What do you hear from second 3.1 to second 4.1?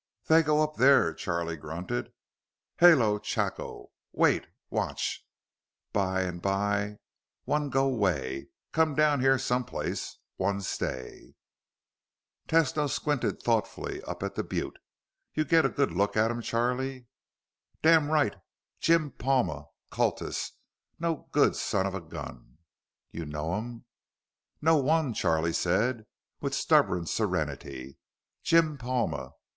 chako.